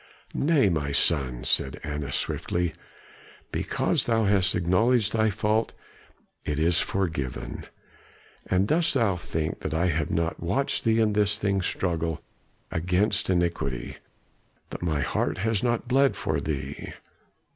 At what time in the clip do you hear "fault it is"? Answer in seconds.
5.29-6.79